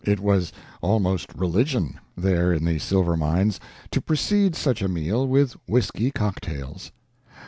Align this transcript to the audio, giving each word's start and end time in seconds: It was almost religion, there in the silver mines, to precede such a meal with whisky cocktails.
It 0.03 0.19
was 0.19 0.51
almost 0.81 1.29
religion, 1.35 1.99
there 2.17 2.51
in 2.51 2.65
the 2.65 2.79
silver 2.79 3.15
mines, 3.15 3.59
to 3.91 4.01
precede 4.01 4.55
such 4.55 4.81
a 4.81 4.89
meal 4.89 5.27
with 5.27 5.55
whisky 5.67 6.09
cocktails. 6.09 6.91